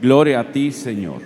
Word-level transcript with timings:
Gloria 0.00 0.40
a 0.40 0.52
ti, 0.52 0.72
Señor. 0.72 1.22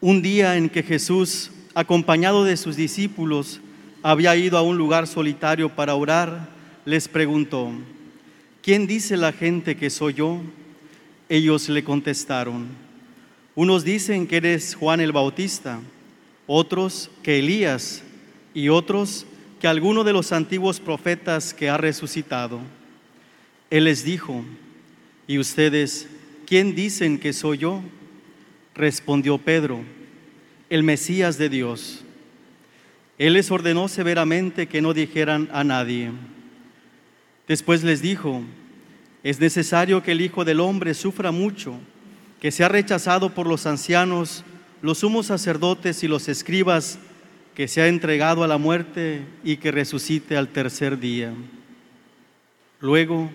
Un 0.00 0.22
día 0.22 0.56
en 0.56 0.68
que 0.68 0.82
Jesús, 0.82 1.50
acompañado 1.74 2.44
de 2.44 2.56
sus 2.56 2.76
discípulos, 2.76 3.60
había 4.02 4.36
ido 4.36 4.58
a 4.58 4.62
un 4.62 4.76
lugar 4.76 5.06
solitario 5.06 5.74
para 5.74 5.94
orar, 5.94 6.48
les 6.84 7.08
preguntó, 7.08 7.70
¿quién 8.62 8.86
dice 8.86 9.16
la 9.16 9.32
gente 9.32 9.76
que 9.76 9.90
soy 9.90 10.14
yo? 10.14 10.40
Ellos 11.28 11.68
le 11.68 11.82
contestaron, 11.82 12.68
unos 13.54 13.82
dicen 13.82 14.26
que 14.26 14.36
eres 14.36 14.74
Juan 14.74 15.00
el 15.00 15.12
Bautista, 15.12 15.80
otros 16.46 17.10
que 17.22 17.40
Elías 17.40 18.04
y 18.54 18.68
otros 18.68 19.26
que 19.60 19.66
alguno 19.66 20.04
de 20.04 20.12
los 20.12 20.30
antiguos 20.30 20.78
profetas 20.78 21.52
que 21.52 21.68
ha 21.68 21.76
resucitado. 21.76 22.60
Él 23.68 23.84
les 23.84 24.04
dijo, 24.04 24.44
¿y 25.28 25.38
ustedes 25.38 26.08
quién 26.46 26.74
dicen 26.74 27.18
que 27.20 27.32
soy 27.32 27.58
yo? 27.58 27.82
Respondió 28.74 29.38
Pedro, 29.38 29.84
el 30.70 30.82
Mesías 30.82 31.38
de 31.38 31.48
Dios. 31.48 32.02
Él 33.18 33.34
les 33.34 33.50
ordenó 33.50 33.88
severamente 33.88 34.66
que 34.66 34.80
no 34.80 34.94
dijeran 34.94 35.48
a 35.52 35.62
nadie. 35.62 36.10
Después 37.46 37.84
les 37.84 38.00
dijo, 38.00 38.42
es 39.22 39.38
necesario 39.38 40.02
que 40.02 40.12
el 40.12 40.20
Hijo 40.20 40.44
del 40.44 40.60
Hombre 40.60 40.94
sufra 40.94 41.30
mucho, 41.30 41.74
que 42.40 42.50
sea 42.50 42.68
rechazado 42.68 43.34
por 43.34 43.46
los 43.46 43.66
ancianos, 43.66 44.44
los 44.80 44.98
sumos 44.98 45.26
sacerdotes 45.26 46.02
y 46.02 46.08
los 46.08 46.28
escribas, 46.28 46.98
que 47.54 47.68
sea 47.68 47.88
entregado 47.88 48.44
a 48.44 48.48
la 48.48 48.58
muerte 48.58 49.22
y 49.42 49.56
que 49.56 49.72
resucite 49.72 50.36
al 50.36 50.48
tercer 50.48 50.98
día. 51.00 51.34
Luego, 52.80 53.30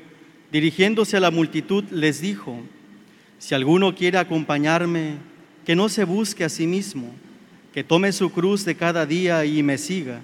dirigiéndose 0.54 1.18
a 1.18 1.20
la 1.20 1.32
multitud, 1.32 1.84
les 1.90 2.22
dijo, 2.22 2.56
si 3.40 3.56
alguno 3.56 3.96
quiere 3.96 4.20
acompañarme, 4.20 5.16
que 5.66 5.76
no 5.76 5.90
se 5.90 6.04
busque 6.04 6.44
a 6.44 6.50
sí 6.50 6.68
mismo, 6.68 7.12
que 7.73 7.84
tome 7.84 8.12
su 8.12 8.32
cruz 8.32 8.64
de 8.64 8.76
cada 8.76 9.08
día 9.08 9.44
y 9.46 9.64
me 9.64 9.80
siga, 9.80 10.22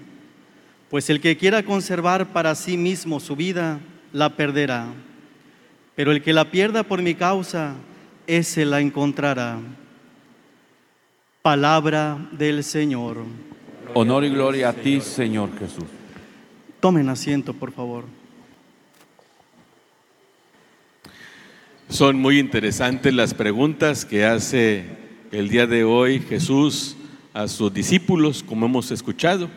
pues 0.91 1.09
el 1.09 1.19
que 1.19 1.35
quiera 1.35 1.63
conservar 1.63 2.27
para 2.27 2.53
sí 2.53 2.77
mismo 2.77 3.19
su 3.19 3.35
vida, 3.35 3.80
la 4.13 4.35
perderá, 4.35 4.94
pero 5.95 6.11
el 6.11 6.22
que 6.22 6.31
la 6.31 6.52
pierda 6.52 6.83
por 6.83 7.02
mi 7.02 7.16
causa, 7.16 7.73
ese 8.27 8.66
la 8.66 8.81
encontrará. 8.81 9.59
Palabra 11.41 12.30
del 12.33 12.63
Señor. 12.63 13.23
Honor 13.95 14.23
y 14.25 14.30
gloria 14.30 14.69
a 14.69 14.73
ti, 14.73 15.02
Señor 15.02 15.57
Jesús. 15.57 15.85
Tomen 16.80 17.09
asiento, 17.09 17.52
por 17.55 17.72
favor. 17.72 18.19
Son 21.89 22.19
muy 22.19 22.37
interesantes 22.37 23.11
las 23.15 23.33
preguntas 23.33 24.05
que 24.05 24.23
hace 24.23 24.85
el 25.31 25.50
día 25.50 25.66
de 25.66 25.83
hoy 25.83 26.19
Jesús 26.19 26.95
a 27.33 27.47
sus 27.47 27.73
discípulos, 27.73 28.44
como 28.44 28.67
hemos 28.67 28.91
escuchado. 28.91 29.50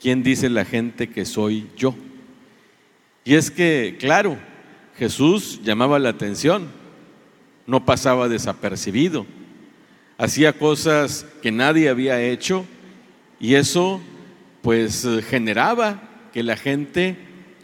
¿Quién 0.00 0.22
dice 0.22 0.48
la 0.48 0.64
gente 0.64 1.08
que 1.08 1.24
soy 1.24 1.66
yo? 1.76 1.96
Y 3.24 3.34
es 3.34 3.50
que, 3.50 3.96
claro, 3.98 4.38
Jesús 4.96 5.60
llamaba 5.64 5.98
la 5.98 6.10
atención, 6.10 6.68
no 7.66 7.84
pasaba 7.84 8.28
desapercibido, 8.28 9.26
hacía 10.18 10.52
cosas 10.52 11.26
que 11.42 11.50
nadie 11.50 11.88
había 11.88 12.22
hecho 12.22 12.64
y 13.40 13.56
eso 13.56 14.00
pues 14.62 15.04
generaba 15.28 16.00
que 16.32 16.44
la 16.44 16.56
gente 16.56 17.16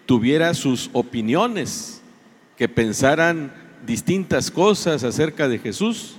tuviera 0.06 0.54
sus 0.54 0.90
opiniones, 0.92 2.02
que 2.56 2.68
pensaran 2.68 3.65
distintas 3.86 4.50
cosas 4.50 5.04
acerca 5.04 5.48
de 5.48 5.58
Jesús. 5.58 6.16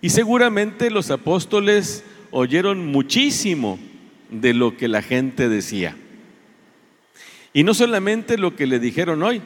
Y 0.00 0.10
seguramente 0.10 0.90
los 0.90 1.10
apóstoles 1.10 2.04
oyeron 2.30 2.86
muchísimo 2.86 3.78
de 4.30 4.52
lo 4.54 4.76
que 4.76 4.88
la 4.88 5.02
gente 5.02 5.48
decía. 5.48 5.96
Y 7.52 7.64
no 7.64 7.74
solamente 7.74 8.38
lo 8.38 8.56
que 8.56 8.66
le 8.66 8.80
dijeron 8.80 9.22
hoy. 9.22 9.42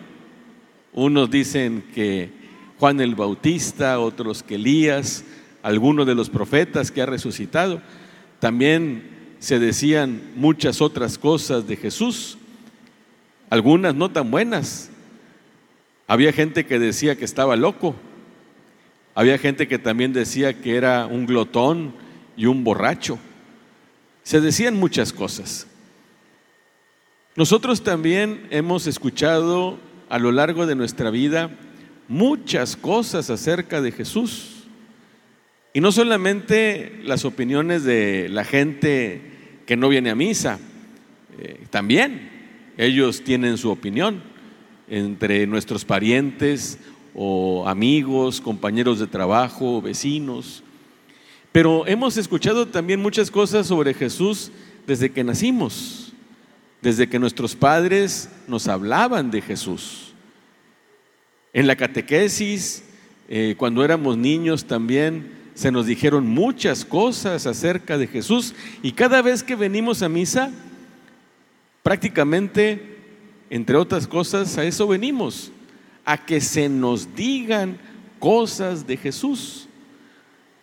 Unos 0.92 1.30
dicen 1.30 1.84
que 1.94 2.30
Juan 2.78 3.00
el 3.00 3.14
Bautista, 3.14 3.98
otros 3.98 4.42
que 4.42 4.54
Elías, 4.54 5.24
algunos 5.62 6.06
de 6.06 6.14
los 6.14 6.30
profetas 6.30 6.90
que 6.90 7.02
ha 7.02 7.06
resucitado. 7.06 7.82
También 8.38 9.34
se 9.38 9.58
decían 9.58 10.22
muchas 10.36 10.80
otras 10.80 11.18
cosas 11.18 11.66
de 11.66 11.76
Jesús, 11.76 12.38
algunas 13.50 13.94
no 13.94 14.10
tan 14.10 14.30
buenas. 14.30 14.90
Había 16.06 16.32
gente 16.32 16.66
que 16.66 16.78
decía 16.78 17.16
que 17.16 17.24
estaba 17.24 17.56
loco, 17.56 17.96
había 19.14 19.38
gente 19.38 19.66
que 19.66 19.78
también 19.78 20.12
decía 20.12 20.60
que 20.60 20.76
era 20.76 21.06
un 21.06 21.26
glotón 21.26 21.94
y 22.36 22.46
un 22.46 22.62
borracho. 22.62 23.18
Se 24.22 24.40
decían 24.40 24.76
muchas 24.76 25.12
cosas. 25.12 25.66
Nosotros 27.34 27.82
también 27.82 28.46
hemos 28.50 28.86
escuchado 28.86 29.78
a 30.08 30.18
lo 30.18 30.32
largo 30.32 30.66
de 30.66 30.74
nuestra 30.74 31.10
vida 31.10 31.50
muchas 32.08 32.76
cosas 32.76 33.30
acerca 33.30 33.80
de 33.80 33.90
Jesús. 33.90 34.64
Y 35.72 35.80
no 35.80 35.92
solamente 35.92 37.00
las 37.04 37.24
opiniones 37.24 37.84
de 37.84 38.28
la 38.28 38.44
gente 38.44 39.20
que 39.66 39.76
no 39.76 39.88
viene 39.88 40.10
a 40.10 40.14
misa, 40.14 40.58
eh, 41.38 41.66
también 41.70 42.30
ellos 42.78 43.22
tienen 43.24 43.58
su 43.58 43.70
opinión 43.70 44.35
entre 44.88 45.46
nuestros 45.46 45.84
parientes 45.84 46.78
o 47.14 47.66
amigos, 47.66 48.40
compañeros 48.40 48.98
de 48.98 49.06
trabajo, 49.06 49.80
vecinos. 49.80 50.62
Pero 51.52 51.86
hemos 51.86 52.16
escuchado 52.16 52.66
también 52.66 53.00
muchas 53.00 53.30
cosas 53.30 53.66
sobre 53.66 53.94
Jesús 53.94 54.50
desde 54.86 55.10
que 55.10 55.24
nacimos, 55.24 56.12
desde 56.82 57.08
que 57.08 57.18
nuestros 57.18 57.56
padres 57.56 58.28
nos 58.46 58.68
hablaban 58.68 59.30
de 59.30 59.40
Jesús. 59.40 60.12
En 61.52 61.66
la 61.66 61.76
catequesis, 61.76 62.84
eh, 63.28 63.54
cuando 63.56 63.82
éramos 63.82 64.18
niños 64.18 64.66
también, 64.66 65.34
se 65.54 65.72
nos 65.72 65.86
dijeron 65.86 66.26
muchas 66.26 66.84
cosas 66.84 67.46
acerca 67.46 67.96
de 67.96 68.06
Jesús 68.06 68.54
y 68.82 68.92
cada 68.92 69.22
vez 69.22 69.42
que 69.42 69.56
venimos 69.56 70.02
a 70.02 70.10
misa, 70.10 70.50
prácticamente, 71.82 72.95
entre 73.50 73.76
otras 73.76 74.06
cosas, 74.06 74.56
a 74.58 74.64
eso 74.64 74.88
venimos, 74.88 75.52
a 76.04 76.24
que 76.24 76.40
se 76.40 76.68
nos 76.68 77.14
digan 77.14 77.78
cosas 78.18 78.86
de 78.86 78.96
Jesús. 78.96 79.68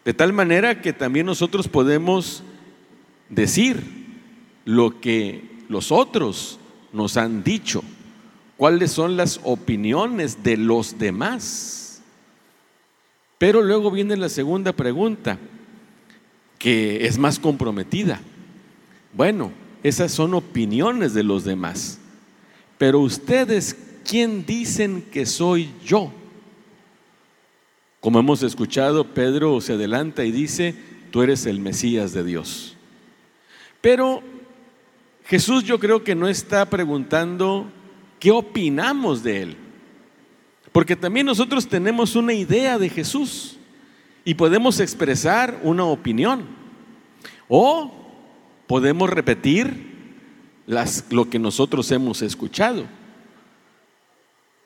De 0.06 0.14
tal 0.14 0.34
manera 0.34 0.82
que 0.82 0.92
también 0.92 1.26
nosotros 1.26 1.68
podemos 1.68 2.44
decir 3.30 3.82
lo 4.66 5.00
que 5.00 5.50
los 5.70 5.92
otros 5.92 6.60
nos 6.92 7.18
han 7.18 7.44
dicho, 7.44 7.84
cuáles 8.58 8.92
son 8.92 9.18
las 9.18 9.40
opiniones 9.44 10.44
de 10.44 10.58
los 10.58 11.00
demás. 11.00 12.02
Pero 13.38 13.62
luego 13.62 13.92
viene 13.92 14.16
la 14.16 14.30
segunda 14.30 14.74
pregunta, 14.74 15.38
que 16.60 17.06
es 17.06 17.18
más 17.18 17.40
comprometida. 17.40 18.22
Bueno, 19.14 19.52
esas 19.84 20.12
son 20.12 20.34
opiniones 20.34 21.14
de 21.14 21.24
los 21.24 21.44
demás. 21.44 22.00
Pero 22.78 23.00
ustedes, 23.00 23.76
¿quién 24.04 24.46
dicen 24.46 25.04
que 25.12 25.26
soy 25.26 25.70
yo? 25.86 26.12
Como 28.00 28.20
hemos 28.20 28.44
escuchado, 28.44 29.14
Pedro 29.14 29.62
se 29.62 29.74
adelanta 29.74 30.26
y 30.26 30.32
dice, 30.32 30.76
tú 31.12 31.22
eres 31.22 31.46
el 31.46 31.60
Mesías 31.60 32.12
de 32.12 32.24
Dios. 32.24 32.76
Pero 33.80 34.22
Jesús 35.26 35.64
yo 35.64 35.80
creo 35.80 36.04
que 36.04 36.16
no 36.16 36.28
está 36.28 36.70
preguntando 36.70 37.72
qué 38.20 38.32
opinamos 38.32 39.24
de 39.24 39.42
él. 39.44 39.58
Porque 40.72 40.96
también 40.96 41.26
nosotros 41.26 41.68
tenemos 41.68 42.16
una 42.16 42.34
idea 42.34 42.78
de 42.78 42.90
Jesús 42.90 43.58
y 44.26 44.34
podemos 44.34 44.80
expresar 44.80 45.60
una 45.64 45.86
opinión. 45.86 46.46
O 47.48 47.92
podemos 48.68 49.10
repetir 49.10 49.93
las, 50.66 51.06
lo 51.10 51.30
que 51.30 51.40
nosotros 51.40 51.92
hemos 51.92 52.22
escuchado. 52.22 52.86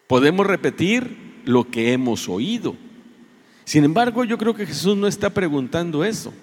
Podemos 0.07 0.45
repetir 0.45 1.41
lo 1.45 1.69
que 1.69 1.94
hemos 1.94 2.29
oído. 2.29 2.75
Sin 3.65 3.83
embargo, 3.83 4.23
yo 4.23 4.38
creo 4.38 4.53
que 4.53 4.65
Jesús 4.65 4.95
no 4.95 5.07
está 5.07 5.29
preguntando 5.31 6.05
eso, 6.05 6.33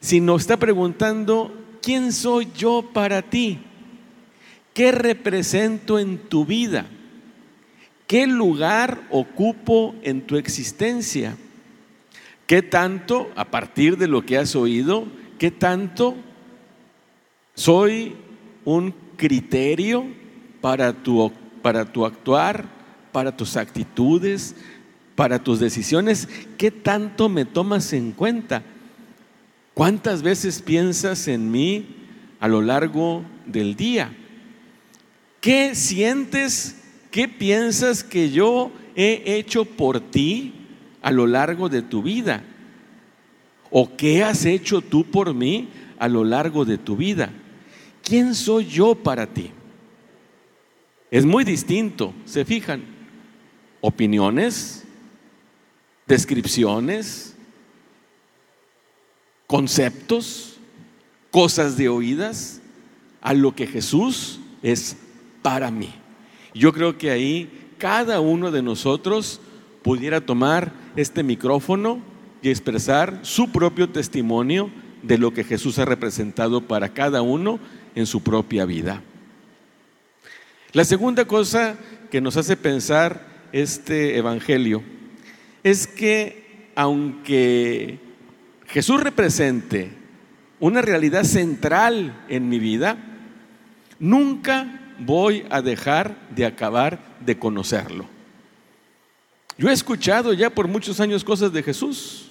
sino 0.00 0.36
está 0.36 0.56
preguntando, 0.56 1.54
¿quién 1.82 2.12
soy 2.12 2.48
yo 2.56 2.90
para 2.92 3.22
ti? 3.22 3.58
¿Qué 4.72 4.92
represento 4.92 5.98
en 5.98 6.16
tu 6.16 6.46
vida? 6.46 6.86
¿Qué 8.06 8.26
lugar 8.26 9.06
ocupo 9.10 9.94
en 10.02 10.22
tu 10.22 10.36
existencia? 10.36 11.36
¿Qué 12.46 12.62
tanto, 12.62 13.30
a 13.36 13.44
partir 13.44 13.98
de 13.98 14.08
lo 14.08 14.24
que 14.24 14.38
has 14.38 14.56
oído, 14.56 15.06
qué 15.38 15.50
tanto 15.50 16.16
soy 17.60 18.14
un 18.64 18.94
criterio 19.18 20.06
para 20.62 20.94
tu, 20.94 21.30
para 21.60 21.84
tu 21.84 22.06
actuar, 22.06 22.64
para 23.12 23.36
tus 23.36 23.58
actitudes, 23.58 24.56
para 25.14 25.38
tus 25.38 25.60
decisiones? 25.60 26.26
¿Qué 26.56 26.70
tanto 26.70 27.28
me 27.28 27.44
tomas 27.44 27.92
en 27.92 28.12
cuenta? 28.12 28.62
¿Cuántas 29.74 30.22
veces 30.22 30.62
piensas 30.62 31.28
en 31.28 31.50
mí 31.50 31.96
a 32.40 32.48
lo 32.48 32.62
largo 32.62 33.24
del 33.44 33.76
día? 33.76 34.10
¿Qué 35.42 35.74
sientes? 35.74 36.80
¿Qué 37.10 37.28
piensas 37.28 38.02
que 38.04 38.30
yo 38.30 38.72
he 38.96 39.36
hecho 39.36 39.66
por 39.66 40.00
ti 40.00 40.54
a 41.02 41.10
lo 41.10 41.26
largo 41.26 41.68
de 41.68 41.82
tu 41.82 42.02
vida? 42.02 42.42
¿O 43.70 43.98
qué 43.98 44.24
has 44.24 44.46
hecho 44.46 44.80
tú 44.80 45.04
por 45.04 45.34
mí 45.34 45.68
a 45.98 46.08
lo 46.08 46.24
largo 46.24 46.64
de 46.64 46.78
tu 46.78 46.96
vida? 46.96 47.30
¿Quién 48.10 48.34
soy 48.34 48.66
yo 48.66 48.96
para 48.96 49.24
ti? 49.24 49.52
Es 51.12 51.24
muy 51.24 51.44
distinto, 51.44 52.12
¿se 52.24 52.44
fijan? 52.44 52.82
Opiniones, 53.80 54.82
descripciones, 56.08 57.36
conceptos, 59.46 60.56
cosas 61.30 61.76
de 61.76 61.88
oídas, 61.88 62.60
a 63.20 63.32
lo 63.32 63.54
que 63.54 63.68
Jesús 63.68 64.40
es 64.60 64.96
para 65.40 65.70
mí. 65.70 65.94
Yo 66.52 66.72
creo 66.72 66.98
que 66.98 67.12
ahí 67.12 67.48
cada 67.78 68.18
uno 68.18 68.50
de 68.50 68.60
nosotros 68.60 69.40
pudiera 69.84 70.20
tomar 70.20 70.72
este 70.96 71.22
micrófono 71.22 72.00
y 72.42 72.50
expresar 72.50 73.20
su 73.22 73.52
propio 73.52 73.88
testimonio 73.88 74.68
de 75.04 75.16
lo 75.16 75.32
que 75.32 75.44
Jesús 75.44 75.78
ha 75.78 75.84
representado 75.84 76.66
para 76.66 76.88
cada 76.88 77.22
uno 77.22 77.60
en 77.94 78.06
su 78.06 78.22
propia 78.22 78.64
vida. 78.64 79.02
La 80.72 80.84
segunda 80.84 81.24
cosa 81.24 81.76
que 82.10 82.20
nos 82.20 82.36
hace 82.36 82.56
pensar 82.56 83.26
este 83.52 84.16
Evangelio 84.16 84.82
es 85.62 85.86
que 85.86 86.70
aunque 86.74 87.98
Jesús 88.66 89.02
represente 89.02 89.90
una 90.60 90.82
realidad 90.82 91.24
central 91.24 92.24
en 92.28 92.48
mi 92.48 92.58
vida, 92.58 92.98
nunca 93.98 94.80
voy 94.98 95.44
a 95.50 95.62
dejar 95.62 96.28
de 96.30 96.46
acabar 96.46 97.16
de 97.20 97.38
conocerlo. 97.38 98.06
Yo 99.58 99.68
he 99.68 99.72
escuchado 99.72 100.32
ya 100.32 100.50
por 100.50 100.68
muchos 100.68 101.00
años 101.00 101.24
cosas 101.24 101.52
de 101.52 101.62
Jesús 101.62 102.30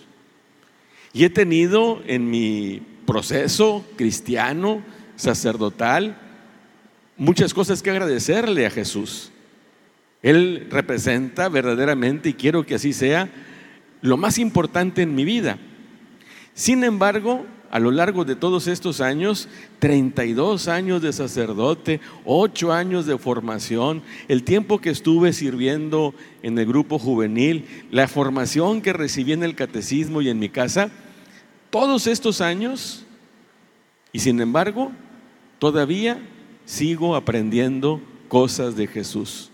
y 1.14 1.26
he 1.26 1.30
tenido 1.30 2.02
en 2.06 2.30
mi 2.30 2.82
proceso 3.06 3.86
cristiano, 3.96 4.84
sacerdotal, 5.20 6.18
muchas 7.18 7.54
cosas 7.54 7.84
que 7.84 7.92
agradecerle 7.92 8.66
a 8.66 8.72
Jesús. 8.72 9.32
Él 10.22 10.68
representa 10.72 11.50
verdaderamente, 11.50 12.30
y 12.30 12.34
quiero 12.34 12.66
que 12.66 12.76
así 12.76 12.94
sea, 12.94 13.30
lo 14.02 14.16
más 14.16 14.40
importante 14.40 15.02
en 15.02 15.14
mi 15.14 15.26
vida. 15.26 15.60
Sin 16.54 16.86
embargo, 16.86 17.46
a 17.70 17.80
lo 17.80 17.92
largo 17.92 18.24
de 18.24 18.38
todos 18.38 18.68
estos 18.68 19.02
años, 19.02 19.50
32 19.80 20.70
años 20.70 21.02
de 21.02 21.12
sacerdote, 21.12 22.00
8 22.24 22.72
años 22.72 23.06
de 23.06 23.18
formación, 23.18 24.02
el 24.30 24.44
tiempo 24.44 24.80
que 24.80 24.90
estuve 24.90 25.34
sirviendo 25.34 26.16
en 26.44 26.58
el 26.58 26.66
grupo 26.66 26.98
juvenil, 26.98 27.66
la 27.92 28.08
formación 28.08 28.82
que 28.82 28.94
recibí 28.94 29.34
en 29.34 29.44
el 29.44 29.56
catecismo 29.56 30.22
y 30.22 30.30
en 30.30 30.40
mi 30.40 30.48
casa, 30.48 30.92
todos 31.70 32.08
estos 32.08 32.40
años, 32.40 33.06
y 34.14 34.20
sin 34.20 34.40
embargo, 34.40 34.92
todavía 35.60 36.20
sigo 36.66 37.16
aprendiendo 37.16 38.02
cosas 38.28 38.76
de 38.76 38.88
Jesús. 38.88 39.52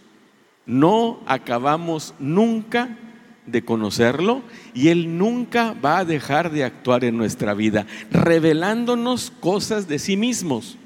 No 0.66 1.20
acabamos 1.28 2.14
nunca 2.20 2.98
de 3.46 3.64
conocerlo 3.64 4.42
y 4.74 4.88
Él 4.90 5.18
nunca 5.18 5.74
va 5.74 6.00
a 6.00 6.06
dejar 6.06 6.52
de 6.52 6.64
actuar 6.64 7.04
en 7.04 7.18
nuestra 7.18 7.54
vida, 7.54 7.86
revelándonos 8.12 9.32
cosas 9.40 9.88
de 9.88 10.00
sí 10.00 10.18
mismos. 10.18 10.78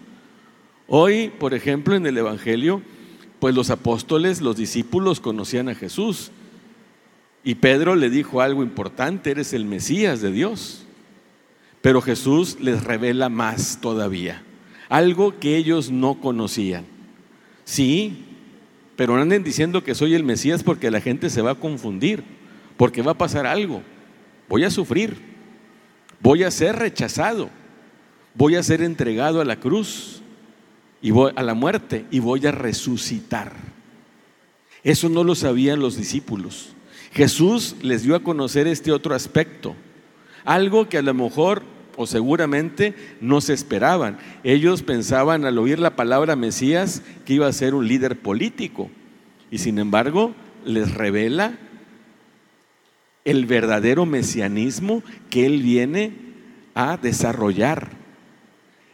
Hoy, 0.88 1.30
por 1.30 1.54
ejemplo, 1.54 1.96
en 1.96 2.06
el 2.06 2.18
Evangelio, 2.18 2.82
pues 3.40 3.56
los 3.56 3.70
apóstoles, 3.70 4.42
los 4.42 4.58
discípulos 4.58 5.20
conocían 5.20 5.70
a 5.70 5.76
Jesús. 5.76 6.32
Y 7.44 7.56
Pedro 7.56 7.96
le 7.96 8.10
dijo 8.10 8.42
algo 8.42 8.64
importante, 8.64 9.32
eres 9.32 9.54
el 9.54 9.66
Mesías 9.66 10.22
de 10.22 10.32
Dios. 10.32 10.86
Pero 11.82 12.02
Jesús 12.02 12.58
les 12.60 12.84
revela 12.84 13.30
más 13.30 13.80
todavía, 13.80 14.44
algo 14.90 15.40
que 15.40 15.56
ellos 15.56 15.92
no 15.92 16.20
conocían. 16.20 16.86
Sí, 17.64 18.26
pero 18.96 19.16
anden 19.16 19.44
diciendo 19.44 19.84
que 19.84 19.96
soy 19.96 20.16
el 20.16 20.24
Mesías 20.24 20.64
porque 20.64 20.92
la 20.92 21.00
gente 21.00 21.30
se 21.30 21.42
va 21.42 21.52
a 21.52 21.56
confundir 21.56 22.24
porque 22.76 23.02
va 23.02 23.12
a 23.12 23.18
pasar 23.18 23.46
algo. 23.46 23.82
Voy 24.50 24.64
a 24.64 24.72
sufrir, 24.72 25.16
voy 26.20 26.44
a 26.44 26.52
ser 26.52 26.78
rechazado, 26.78 27.50
voy 28.34 28.56
a 28.56 28.64
ser 28.64 28.82
entregado 28.82 29.42
a 29.42 29.46
la 29.46 29.60
cruz 29.60 30.22
y 31.02 31.12
voy 31.12 31.32
a 31.36 31.44
la 31.44 31.54
muerte 31.54 32.06
y 32.10 32.20
voy 32.20 32.46
a 32.48 32.52
resucitar. 32.52 33.54
Eso 34.84 35.10
no 35.10 35.24
lo 35.24 35.36
sabían 35.36 35.80
los 35.80 35.98
discípulos. 35.98 36.74
Jesús 37.12 37.76
les 37.82 38.04
dio 38.04 38.16
a 38.16 38.24
conocer 38.24 38.68
este 38.68 38.92
otro 38.92 39.14
aspecto, 39.14 39.76
algo 40.46 40.90
que 40.90 40.98
a 40.98 41.02
lo 41.02 41.14
mejor 41.14 41.64
o 42.00 42.08
seguramente 42.08 42.96
no 43.20 43.42
se 43.42 43.52
esperaban. 43.52 44.18
Ellos 44.46 44.84
pensaban 44.84 45.44
al 45.44 45.58
oír 45.58 45.80
la 45.80 45.98
palabra 45.98 46.38
Mesías 46.38 47.04
que 47.26 47.34
iba 47.34 47.46
a 47.46 47.52
ser 47.52 47.76
un 47.76 47.90
líder 47.90 48.18
político 48.18 48.90
y 49.52 49.58
sin 49.58 49.80
embargo 49.80 50.34
les 50.64 50.94
revela 50.94 51.58
el 53.26 53.46
verdadero 53.46 54.06
mesianismo 54.06 55.04
que 55.30 55.46
Él 55.46 55.62
viene 55.62 56.14
a 56.74 56.96
desarrollar. 56.96 57.90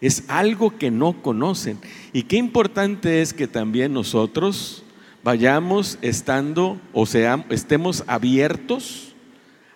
Es 0.02 0.24
algo 0.28 0.76
que 0.80 0.90
no 0.90 1.22
conocen. 1.22 1.78
Y 2.12 2.24
qué 2.24 2.38
importante 2.38 3.22
es 3.22 3.36
que 3.36 3.48
también 3.48 3.94
nosotros 3.94 4.84
vayamos 5.24 6.00
estando 6.02 6.82
o 6.92 7.06
sea, 7.06 7.46
estemos 7.52 8.04
abiertos 8.08 9.14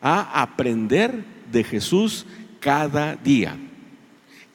a 0.02 0.42
aprender 0.42 1.24
de 1.52 1.64
Jesús 1.64 2.26
cada 2.60 3.16
día. 3.16 3.58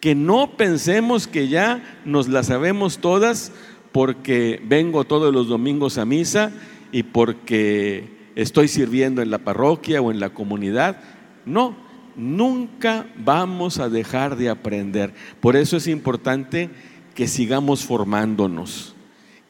Que 0.01 0.15
no 0.15 0.57
pensemos 0.57 1.27
que 1.27 1.49
ya 1.49 2.01
nos 2.05 2.29
la 2.29 2.43
sabemos 2.43 2.99
todas 2.99 3.53
porque 3.93 4.61
vengo 4.67 5.05
todos 5.05 5.33
los 5.33 5.49
domingos 5.49 5.99
a 5.99 6.05
misa 6.05 6.53
y 6.93 7.05
porque 7.05 8.09
estoy 8.35 8.69
sirviendo 8.69 9.23
en 9.23 9.31
la 9.31 9.39
parroquia 9.39 10.03
o 10.03 10.11
en 10.11 10.21
la 10.21 10.31
comunidad. 10.31 11.01
No, 11.47 11.77
nunca 12.17 13.07
vamos 13.17 13.79
a 13.79 13.89
dejar 13.89 14.37
de 14.37 14.49
aprender. 14.51 15.15
Por 15.41 15.57
eso 15.57 15.77
es 15.77 15.87
importante 15.87 16.71
que 17.15 17.29
sigamos 17.29 17.85
formándonos, 17.85 18.95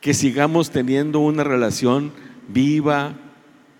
que 0.01 0.15
sigamos 0.15 0.71
teniendo 0.71 1.21
una 1.21 1.45
relación 1.45 2.13
viva, 2.49 3.15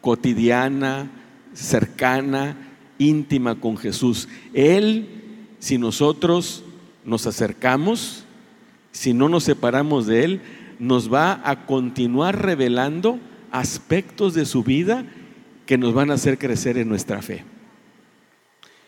cotidiana, 0.01 1.11
cercana, 1.53 2.74
íntima 2.99 3.57
con 3.57 3.77
Jesús. 3.77 4.29
Él, 4.53 5.09
si 5.59 5.79
nosotros 5.79 6.65
nos 7.05 7.27
acercamos, 7.27 8.25
si 8.93 9.13
no 9.13 9.29
nos 9.29 9.45
separamos 9.45 10.07
de 10.07 10.25
Él, 10.25 10.41
nos 10.79 11.13
va 11.13 11.41
a 11.45 11.67
continuar 11.67 12.45
revelando 12.45 13.19
aspectos 13.51 14.35
de 14.35 14.47
su 14.47 14.63
vida 14.63 15.05
que 15.67 15.79
nos 15.79 15.95
van 15.95 16.11
a 16.11 16.15
hacer 16.15 16.39
crecer 16.39 16.79
en 16.79 16.89
nuestra 16.89 17.23
fe. 17.23 17.45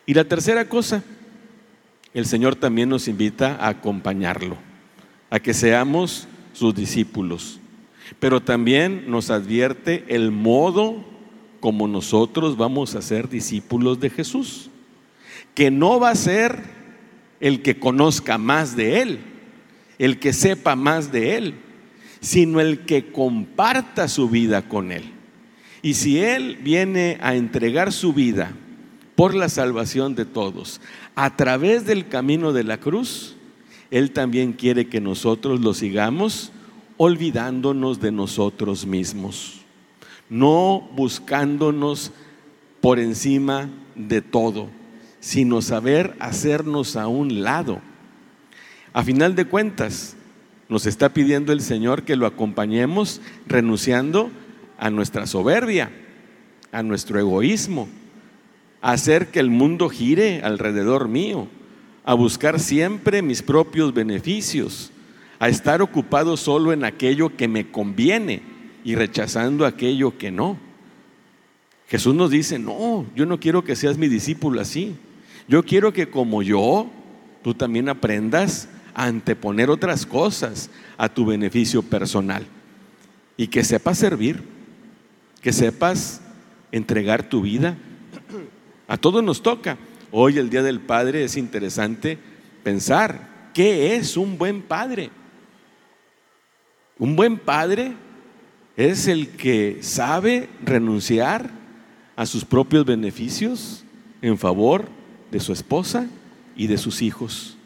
Y 0.06 0.14
la 0.14 0.24
tercera 0.24 0.68
cosa, 0.68 1.02
el 2.14 2.26
Señor 2.26 2.56
también 2.56 2.88
nos 2.88 3.08
invita 3.08 3.56
a 3.56 3.68
acompañarlo, 3.68 4.56
a 5.30 5.40
que 5.40 5.54
seamos 5.54 6.28
sus 6.52 6.74
discípulos, 6.74 7.60
pero 8.20 8.40
también 8.40 9.10
nos 9.10 9.30
advierte 9.30 10.04
el 10.08 10.30
modo 10.30 11.04
como 11.60 11.88
nosotros 11.88 12.56
vamos 12.56 12.94
a 12.94 13.02
ser 13.02 13.28
discípulos 13.28 14.00
de 14.00 14.10
Jesús, 14.10 14.70
que 15.54 15.70
no 15.70 15.98
va 15.98 16.10
a 16.10 16.14
ser 16.14 16.62
el 17.40 17.62
que 17.62 17.78
conozca 17.78 18.38
más 18.38 18.76
de 18.76 19.02
Él, 19.02 19.20
el 19.98 20.18
que 20.18 20.32
sepa 20.32 20.76
más 20.76 21.12
de 21.12 21.36
Él, 21.36 21.54
sino 22.20 22.60
el 22.60 22.80
que 22.80 23.10
comparta 23.12 24.08
su 24.08 24.28
vida 24.28 24.68
con 24.68 24.92
Él. 24.92 25.12
Y 25.82 25.94
si 25.94 26.18
Él 26.18 26.58
viene 26.62 27.18
a 27.20 27.34
entregar 27.34 27.92
su 27.92 28.12
vida 28.12 28.52
por 29.14 29.34
la 29.34 29.48
salvación 29.48 30.14
de 30.14 30.24
todos 30.24 30.80
a 31.14 31.36
través 31.36 31.86
del 31.86 32.08
camino 32.08 32.52
de 32.52 32.64
la 32.64 32.78
cruz, 32.78 33.36
Él 33.90 34.10
también 34.10 34.52
quiere 34.52 34.88
que 34.88 35.00
nosotros 35.00 35.60
lo 35.60 35.74
sigamos 35.74 36.52
olvidándonos 36.96 38.00
de 38.00 38.10
nosotros 38.10 38.86
mismos, 38.86 39.60
no 40.28 40.88
buscándonos 40.94 42.12
por 42.80 42.98
encima 42.98 43.70
de 43.94 44.22
todo, 44.22 44.68
sino 45.20 45.62
saber 45.62 46.16
hacernos 46.20 46.96
a 46.96 47.08
un 47.08 47.42
lado. 47.42 47.80
A 48.92 49.02
final 49.02 49.34
de 49.34 49.44
cuentas, 49.44 50.16
nos 50.68 50.86
está 50.86 51.10
pidiendo 51.10 51.52
el 51.52 51.60
Señor 51.60 52.02
que 52.02 52.16
lo 52.16 52.26
acompañemos 52.26 53.20
renunciando 53.46 54.30
a 54.78 54.90
nuestra 54.90 55.26
soberbia, 55.26 55.90
a 56.72 56.82
nuestro 56.82 57.18
egoísmo, 57.18 57.88
a 58.80 58.92
hacer 58.92 59.28
que 59.28 59.40
el 59.40 59.50
mundo 59.50 59.88
gire 59.88 60.42
alrededor 60.42 61.08
mío, 61.08 61.48
a 62.04 62.14
buscar 62.14 62.60
siempre 62.60 63.22
mis 63.22 63.42
propios 63.42 63.94
beneficios, 63.94 64.92
a 65.38 65.48
estar 65.48 65.82
ocupado 65.82 66.36
solo 66.36 66.72
en 66.72 66.84
aquello 66.84 67.36
que 67.36 67.48
me 67.48 67.70
conviene 67.70 68.55
y 68.86 68.94
rechazando 68.94 69.66
aquello 69.66 70.16
que 70.16 70.30
no. 70.30 70.56
Jesús 71.88 72.14
nos 72.14 72.30
dice, 72.30 72.60
no, 72.60 73.04
yo 73.16 73.26
no 73.26 73.40
quiero 73.40 73.64
que 73.64 73.74
seas 73.74 73.98
mi 73.98 74.06
discípulo 74.06 74.60
así. 74.60 74.94
Yo 75.48 75.64
quiero 75.64 75.92
que 75.92 76.08
como 76.08 76.40
yo, 76.40 76.88
tú 77.42 77.52
también 77.52 77.88
aprendas 77.88 78.68
a 78.94 79.06
anteponer 79.06 79.70
otras 79.70 80.06
cosas 80.06 80.70
a 80.96 81.08
tu 81.08 81.26
beneficio 81.26 81.82
personal 81.82 82.46
y 83.36 83.48
que 83.48 83.64
sepas 83.64 83.98
servir, 83.98 84.44
que 85.42 85.52
sepas 85.52 86.20
entregar 86.70 87.28
tu 87.28 87.42
vida. 87.42 87.76
A 88.86 88.96
todos 88.96 89.24
nos 89.24 89.42
toca. 89.42 89.78
Hoy, 90.12 90.38
el 90.38 90.48
Día 90.48 90.62
del 90.62 90.78
Padre, 90.78 91.24
es 91.24 91.36
interesante 91.36 92.18
pensar 92.62 93.50
qué 93.52 93.96
es 93.96 94.16
un 94.16 94.38
buen 94.38 94.62
padre. 94.62 95.10
Un 97.00 97.16
buen 97.16 97.36
padre 97.36 98.05
es 98.76 99.08
el 99.08 99.28
que 99.28 99.78
sabe 99.80 100.48
renunciar 100.62 101.50
a 102.14 102.26
sus 102.26 102.44
propios 102.44 102.84
beneficios 102.84 103.84
en 104.20 104.38
favor 104.38 104.88
de 105.30 105.40
su 105.40 105.52
esposa 105.52 106.06
y 106.56 106.66
de 106.66 106.76
sus 106.76 107.00
hijos. 107.02 107.56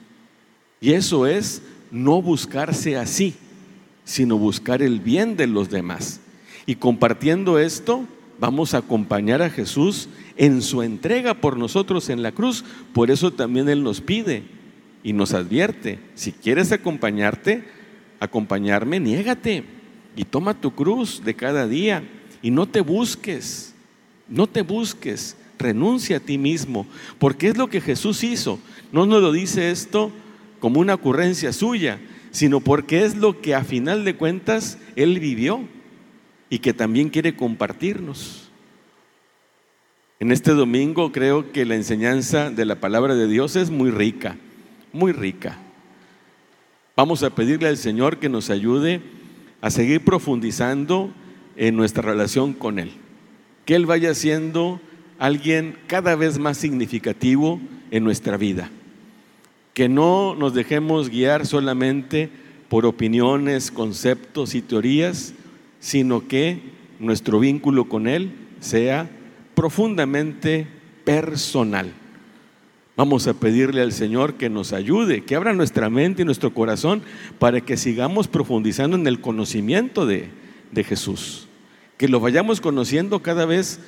Y 0.80 0.92
eso 0.92 1.26
es 1.26 1.62
no 1.90 2.22
buscarse 2.22 2.96
así, 2.96 3.34
sino 4.04 4.38
buscar 4.38 4.82
el 4.82 5.00
bien 5.00 5.36
de 5.36 5.48
los 5.48 5.68
demás. 5.68 6.20
Y 6.64 6.76
compartiendo 6.76 7.58
esto, 7.58 8.04
vamos 8.38 8.74
a 8.74 8.78
acompañar 8.78 9.42
a 9.42 9.50
Jesús 9.50 10.08
en 10.36 10.62
su 10.62 10.82
entrega 10.82 11.34
por 11.34 11.56
nosotros 11.56 12.08
en 12.08 12.22
la 12.22 12.32
cruz. 12.32 12.64
Por 12.92 13.10
eso 13.10 13.32
también 13.32 13.68
Él 13.68 13.82
nos 13.82 14.00
pide 14.00 14.44
y 15.02 15.12
nos 15.12 15.34
advierte, 15.34 15.98
si 16.14 16.30
quieres 16.30 16.72
acompañarte, 16.72 17.64
acompañarme, 18.20 19.00
niégate 19.00 19.79
y 20.16 20.24
toma 20.24 20.60
tu 20.60 20.74
cruz 20.74 21.22
de 21.24 21.34
cada 21.34 21.66
día 21.66 22.02
y 22.42 22.50
no 22.50 22.66
te 22.66 22.80
busques, 22.80 23.74
no 24.28 24.46
te 24.46 24.62
busques, 24.62 25.36
renuncia 25.58 26.16
a 26.16 26.20
ti 26.20 26.38
mismo, 26.38 26.86
porque 27.18 27.48
es 27.48 27.56
lo 27.56 27.68
que 27.68 27.80
Jesús 27.80 28.24
hizo. 28.24 28.58
No 28.92 29.06
nos 29.06 29.22
lo 29.22 29.32
dice 29.32 29.70
esto 29.70 30.10
como 30.58 30.80
una 30.80 30.94
ocurrencia 30.94 31.52
suya, 31.52 32.00
sino 32.30 32.60
porque 32.60 33.04
es 33.04 33.16
lo 33.16 33.40
que 33.40 33.54
a 33.54 33.64
final 33.64 34.04
de 34.04 34.16
cuentas 34.16 34.78
Él 34.96 35.20
vivió 35.20 35.60
y 36.48 36.58
que 36.58 36.72
también 36.72 37.08
quiere 37.08 37.36
compartirnos. 37.36 38.48
En 40.18 40.32
este 40.32 40.52
domingo 40.52 41.12
creo 41.12 41.50
que 41.52 41.64
la 41.64 41.76
enseñanza 41.76 42.50
de 42.50 42.64
la 42.66 42.80
palabra 42.80 43.14
de 43.14 43.26
Dios 43.26 43.56
es 43.56 43.70
muy 43.70 43.90
rica, 43.90 44.36
muy 44.92 45.12
rica. 45.12 45.58
Vamos 46.96 47.22
a 47.22 47.30
pedirle 47.30 47.68
al 47.68 47.78
Señor 47.78 48.18
que 48.18 48.28
nos 48.28 48.50
ayude 48.50 49.00
a 49.60 49.70
seguir 49.70 50.02
profundizando 50.02 51.12
en 51.56 51.76
nuestra 51.76 52.02
relación 52.02 52.52
con 52.52 52.78
Él. 52.78 52.92
Que 53.64 53.74
Él 53.74 53.86
vaya 53.86 54.14
siendo 54.14 54.80
alguien 55.18 55.76
cada 55.86 56.16
vez 56.16 56.38
más 56.38 56.56
significativo 56.56 57.60
en 57.90 58.04
nuestra 58.04 58.36
vida. 58.36 58.70
Que 59.74 59.88
no 59.88 60.34
nos 60.34 60.54
dejemos 60.54 61.10
guiar 61.10 61.46
solamente 61.46 62.30
por 62.68 62.86
opiniones, 62.86 63.70
conceptos 63.70 64.54
y 64.54 64.62
teorías, 64.62 65.34
sino 65.80 66.26
que 66.26 66.60
nuestro 66.98 67.40
vínculo 67.40 67.88
con 67.88 68.06
Él 68.06 68.32
sea 68.60 69.10
profundamente 69.54 70.66
personal. 71.04 71.92
Vamos 73.00 73.26
a 73.28 73.32
pedirle 73.32 73.80
al 73.80 73.92
Señor 73.92 74.34
que 74.34 74.50
nos 74.50 74.74
ayude, 74.74 75.24
que 75.24 75.34
abra 75.34 75.54
nuestra 75.54 75.88
mente 75.88 76.20
y 76.20 76.26
nuestro 76.26 76.52
corazón 76.52 77.00
para 77.38 77.62
que 77.62 77.78
sigamos 77.78 78.28
profundizando 78.28 78.94
en 78.94 79.06
el 79.06 79.22
conocimiento 79.22 80.04
de, 80.04 80.28
de 80.70 80.84
Jesús. 80.84 81.48
Que 81.96 82.08
lo 82.08 82.20
vayamos 82.20 82.60
conociendo 82.60 83.22
cada 83.22 83.46
vez 83.46 83.80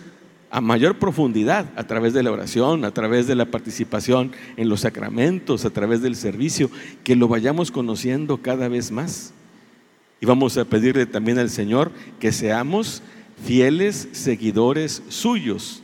a 0.51 0.63
mayor 0.63 0.99
profundidad 0.99 1.67
a 1.77 1.87
través 1.87 2.15
de 2.15 2.23
la 2.23 2.33
oración, 2.33 2.87
a 2.87 2.95
través 2.95 3.27
de 3.27 3.35
la 3.35 3.45
participación 3.45 4.33
en 4.57 4.71
los 4.71 4.81
sacramentos, 4.81 5.67
a 5.67 5.71
través 5.71 6.01
del 6.01 6.17
servicio, 6.17 6.71
que 7.05 7.15
lo 7.15 7.29
vayamos 7.29 7.71
conociendo 7.71 8.39
cada 8.39 8.69
vez 8.69 8.91
más. 8.91 9.35
Y 10.23 10.25
vamos 10.25 10.57
a 10.57 10.65
pedirle 10.65 11.05
también 11.05 11.39
al 11.39 11.51
Señor 11.51 11.93
que 12.19 12.33
seamos 12.33 13.03
fieles 13.45 14.09
seguidores 14.13 15.03
suyos, 15.11 15.83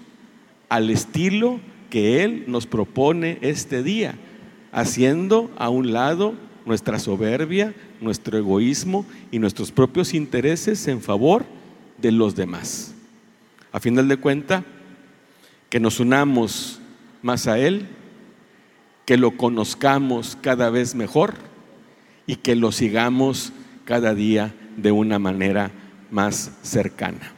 al 0.70 0.88
estilo 0.88 1.60
que 1.90 2.22
Él 2.24 2.44
nos 2.46 2.66
propone 2.66 3.38
este 3.40 3.82
día, 3.82 4.14
haciendo 4.72 5.50
a 5.56 5.68
un 5.68 5.92
lado 5.92 6.34
nuestra 6.66 6.98
soberbia, 6.98 7.74
nuestro 8.00 8.38
egoísmo 8.38 9.06
y 9.30 9.38
nuestros 9.38 9.72
propios 9.72 10.14
intereses 10.14 10.86
en 10.88 11.00
favor 11.00 11.44
de 11.96 12.12
los 12.12 12.36
demás. 12.36 12.94
A 13.72 13.80
final 13.80 14.08
de 14.08 14.16
cuenta, 14.18 14.64
que 15.70 15.80
nos 15.80 16.00
unamos 16.00 16.80
más 17.22 17.46
a 17.46 17.58
Él, 17.58 17.86
que 19.04 19.16
lo 19.16 19.36
conozcamos 19.36 20.36
cada 20.40 20.70
vez 20.70 20.94
mejor 20.94 21.34
y 22.26 22.36
que 22.36 22.54
lo 22.56 22.72
sigamos 22.72 23.52
cada 23.84 24.14
día 24.14 24.54
de 24.76 24.92
una 24.92 25.18
manera 25.18 25.70
más 26.10 26.52
cercana. 26.62 27.37